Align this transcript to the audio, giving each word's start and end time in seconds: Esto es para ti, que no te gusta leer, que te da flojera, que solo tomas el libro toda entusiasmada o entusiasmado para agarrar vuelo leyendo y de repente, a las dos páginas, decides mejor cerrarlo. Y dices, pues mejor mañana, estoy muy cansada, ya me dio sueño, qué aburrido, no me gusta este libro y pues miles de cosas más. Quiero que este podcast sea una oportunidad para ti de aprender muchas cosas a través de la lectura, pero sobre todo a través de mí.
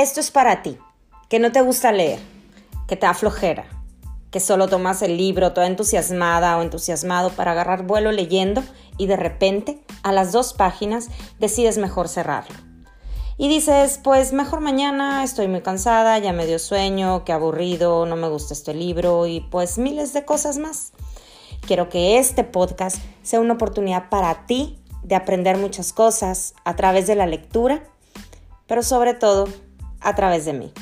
Esto 0.00 0.20
es 0.20 0.30
para 0.30 0.62
ti, 0.62 0.78
que 1.28 1.38
no 1.38 1.52
te 1.52 1.60
gusta 1.60 1.92
leer, 1.92 2.20
que 2.88 2.96
te 2.96 3.04
da 3.04 3.12
flojera, 3.12 3.66
que 4.30 4.40
solo 4.40 4.66
tomas 4.66 5.02
el 5.02 5.18
libro 5.18 5.52
toda 5.52 5.66
entusiasmada 5.66 6.56
o 6.56 6.62
entusiasmado 6.62 7.28
para 7.28 7.50
agarrar 7.50 7.82
vuelo 7.82 8.10
leyendo 8.10 8.62
y 8.96 9.08
de 9.08 9.18
repente, 9.18 9.78
a 10.02 10.12
las 10.12 10.32
dos 10.32 10.54
páginas, 10.54 11.10
decides 11.38 11.76
mejor 11.76 12.08
cerrarlo. 12.08 12.56
Y 13.36 13.50
dices, 13.50 14.00
pues 14.02 14.32
mejor 14.32 14.60
mañana, 14.62 15.22
estoy 15.22 15.48
muy 15.48 15.60
cansada, 15.60 16.18
ya 16.18 16.32
me 16.32 16.46
dio 16.46 16.58
sueño, 16.58 17.22
qué 17.26 17.34
aburrido, 17.34 18.06
no 18.06 18.16
me 18.16 18.30
gusta 18.30 18.54
este 18.54 18.72
libro 18.72 19.26
y 19.26 19.42
pues 19.50 19.76
miles 19.76 20.14
de 20.14 20.24
cosas 20.24 20.56
más. 20.56 20.92
Quiero 21.66 21.90
que 21.90 22.16
este 22.16 22.42
podcast 22.42 22.96
sea 23.22 23.40
una 23.40 23.52
oportunidad 23.52 24.08
para 24.08 24.46
ti 24.46 24.78
de 25.02 25.14
aprender 25.14 25.58
muchas 25.58 25.92
cosas 25.92 26.54
a 26.64 26.74
través 26.74 27.06
de 27.06 27.16
la 27.16 27.26
lectura, 27.26 27.84
pero 28.66 28.82
sobre 28.82 29.12
todo 29.12 29.46
a 30.00 30.14
través 30.14 30.44
de 30.44 30.52
mí. 30.52 30.72